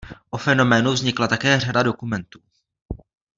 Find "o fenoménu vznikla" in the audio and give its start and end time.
0.31-1.27